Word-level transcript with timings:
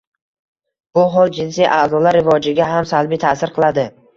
Bu 0.99 1.03
hol 1.17 1.29
jinsiy 1.35 1.69
a’zolar 1.75 2.19
rivojiga 2.21 2.73
ham 2.73 2.91
salbiy 2.95 3.25
ta’sir 3.27 3.57
qiladi. 3.61 3.89